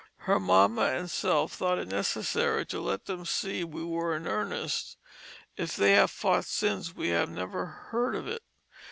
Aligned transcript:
Her 0.21 0.39
Mamma 0.39 1.07
& 1.07 1.07
self 1.07 1.53
thought 1.53 1.77
it 1.77 1.87
necessary 1.87 2.65
to 2.65 2.81
let 2.81 3.05
them 3.05 3.23
see 3.23 3.63
we 3.63 3.83
were 3.83 4.15
in 4.15 4.25
earnest 4.25 4.97
if 5.57 5.75
they 5.77 5.91
have 5.91 6.09
fought 6.09 6.45
since 6.45 6.95
we 6.95 7.09
have 7.09 7.29
never 7.29 7.67
heard 7.67 8.15
of 8.15 8.25
it. 8.27 8.41